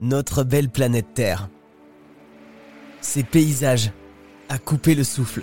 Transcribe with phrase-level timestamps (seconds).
[0.00, 1.48] notre belle planète Terre.
[3.00, 3.90] Ses paysages
[4.48, 5.42] à couper le souffle.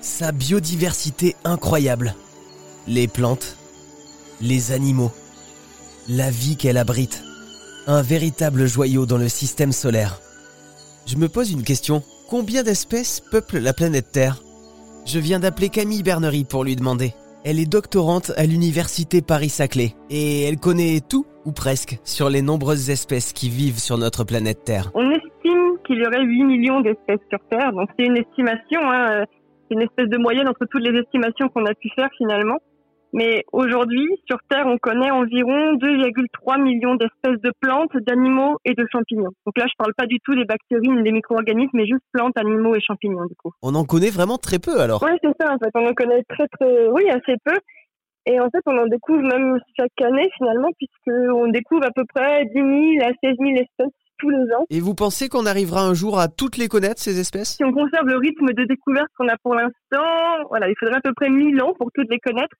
[0.00, 2.14] Sa biodiversité incroyable.
[2.86, 3.56] Les plantes,
[4.40, 5.12] les animaux,
[6.08, 7.22] la vie qu'elle abrite.
[7.86, 10.20] Un véritable joyau dans le système solaire.
[11.06, 12.02] Je me pose une question.
[12.28, 14.42] Combien d'espèces peuplent la planète Terre?
[15.06, 17.14] Je viens d'appeler Camille Bernery pour lui demander.
[17.42, 22.90] Elle est doctorante à l'université Paris-Saclay et elle connaît tout ou presque sur les nombreuses
[22.90, 24.90] espèces qui vivent sur notre planète Terre.
[24.94, 29.24] On estime qu'il y aurait 8 millions d'espèces sur Terre, donc c'est une estimation, hein,
[29.66, 32.58] c'est une espèce de moyenne entre toutes les estimations qu'on a pu faire finalement.
[33.12, 38.86] Mais aujourd'hui, sur Terre, on connaît environ 2,3 millions d'espèces de plantes, d'animaux et de
[38.92, 39.32] champignons.
[39.44, 42.38] Donc là, je parle pas du tout des bactéries ni des micro-organismes, mais juste plantes,
[42.38, 43.50] animaux et champignons, du coup.
[43.62, 45.70] On en connaît vraiment très peu alors Oui, c'est ça, en fait.
[45.74, 47.56] On en connaît très, très, oui, assez peu.
[48.26, 52.44] Et en fait, on en découvre même chaque année, finalement, puisqu'on découvre à peu près
[52.46, 52.66] 10 000
[53.02, 54.66] à 16 000 espèces tous les ans.
[54.68, 57.56] Et vous pensez qu'on arrivera un jour à toutes les connaître, ces espèces?
[57.56, 61.00] Si on conserve le rythme de découverte qu'on a pour l'instant, voilà, il faudrait à
[61.00, 62.54] peu près 1000 ans pour toutes les connaître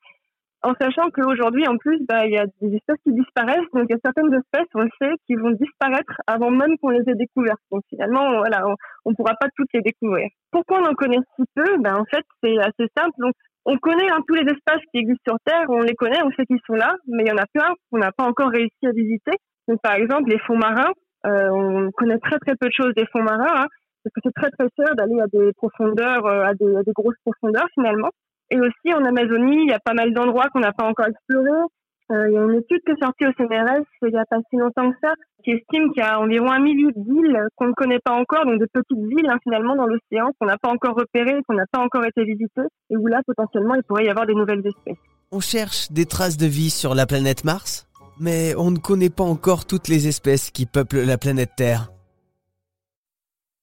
[0.63, 3.71] en sachant qu'aujourd'hui, en plus, bah, il y a des espèces qui disparaissent.
[3.73, 6.91] Donc, il y a certaines espèces, on le sait, qui vont disparaître avant même qu'on
[6.91, 7.61] les ait découvertes.
[7.71, 8.67] Donc, finalement, voilà,
[9.05, 10.29] on ne pourra pas toutes les découvrir.
[10.51, 11.79] Pourquoi on en connaît si peu?
[11.79, 13.15] Ben, En fait, c'est assez simple.
[13.19, 13.33] Donc,
[13.67, 16.47] on connaît hein, tous les espaces qui existent sur Terre, on les connaît, on sait
[16.47, 18.93] qu'ils sont là, mais il y en a plein qu'on n'a pas encore réussi à
[18.93, 19.33] visiter.
[19.69, 20.93] Donc, par exemple, les fonds marins,
[21.27, 23.67] euh, on connaît très très peu de choses des fonds marins, hein,
[24.03, 26.93] parce que c'est très très cher d'aller à des profondeurs, euh, à, des, à des
[26.93, 28.11] grosses profondeurs finalement.
[28.51, 31.67] Et aussi en Amazonie, il y a pas mal d'endroits qu'on n'a pas encore explorés.
[32.11, 34.39] Euh, il y a une étude qui est sortie au CNRS il n'y a pas
[34.51, 37.73] si longtemps que ça, qui estime qu'il y a environ un millier d'îles qu'on ne
[37.73, 40.97] connaît pas encore, donc de petites villes hein, finalement dans l'océan qu'on n'a pas encore
[40.97, 44.27] repérées, qu'on n'a pas encore été visitées, et où là potentiellement il pourrait y avoir
[44.27, 44.99] des nouvelles espèces.
[45.31, 47.87] On cherche des traces de vie sur la planète Mars,
[48.19, 51.93] mais on ne connaît pas encore toutes les espèces qui peuplent la planète Terre.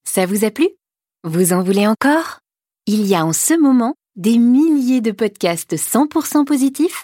[0.06, 0.70] Ça vous a plu?
[1.26, 2.39] Vous en voulez encore?
[2.86, 7.04] Il y a en ce moment des milliers de podcasts 100% positifs